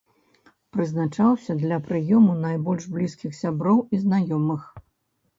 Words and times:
Прызначаўся 0.75 1.55
для 1.63 1.77
прыёму 1.89 2.33
найбольш 2.45 2.87
блізкіх 2.95 3.35
сяброў 3.41 3.77
і 3.97 4.01
знаёмых. 4.07 4.65